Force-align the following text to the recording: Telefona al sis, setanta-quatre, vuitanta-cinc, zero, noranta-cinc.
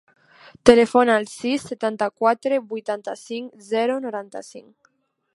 Telefona 0.67 1.17
al 1.21 1.27
sis, 1.31 1.65
setanta-quatre, 1.71 2.59
vuitanta-cinc, 2.71 3.53
zero, 3.69 3.99
noranta-cinc. 4.07 4.91